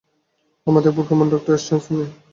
[0.67, 2.05] আমরা দেখব কেমন ডক্টর স্ট্রেঞ্জ তুমি।